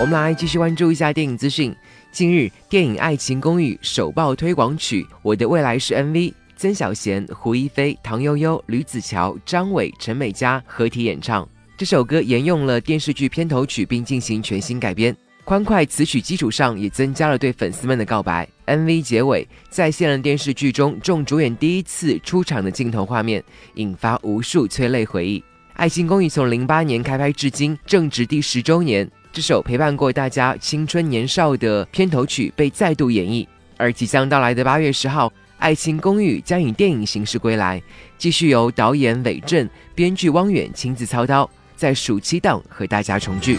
[0.00, 1.76] 我们来继续关注一下电影资讯。
[2.10, 6.14] 近日，电影《爱情公寓》首曝推广曲《我的未来是 MV》，
[6.56, 11.46] 曾小贤、胡一菲、唐悠悠、吕子乔、张伟、陈美嘉合体演唱。
[11.76, 15.14] 这首歌沿用了电视剧片头曲，并进行全新改编。
[15.44, 18.48] 欢快词曲基础上，也增加了对粉丝们的告白。
[18.68, 25.40] MV 结尾再现了电视剧中众主演第一次出场的镜头画面，引发无数催泪回忆。
[25.74, 29.06] 《爱情公寓》从零八年开拍至今，正值第十周年。
[29.32, 37.80] 这首陪伴过大家青春年少的片头曲被再度演绎，而即将到来的八月十号，《爱情公寓》将以电影形式归来，
[38.18, 43.56] 继续由导演韦正、编剧汪远亲自操刀，在暑期档和大家重聚。